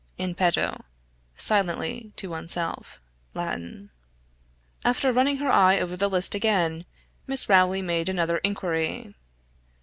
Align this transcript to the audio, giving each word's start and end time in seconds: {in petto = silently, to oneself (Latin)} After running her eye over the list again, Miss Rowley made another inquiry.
{in 0.17 0.33
petto 0.33 0.83
= 1.09 1.11
silently, 1.37 2.11
to 2.15 2.31
oneself 2.31 2.99
(Latin)} 3.35 3.91
After 4.83 5.11
running 5.13 5.37
her 5.37 5.51
eye 5.51 5.79
over 5.79 5.95
the 5.95 6.09
list 6.09 6.33
again, 6.33 6.87
Miss 7.27 7.47
Rowley 7.47 7.83
made 7.83 8.09
another 8.09 8.39
inquiry. 8.39 9.13